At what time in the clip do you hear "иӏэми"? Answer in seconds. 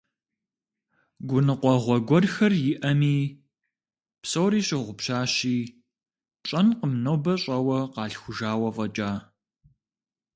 2.71-3.17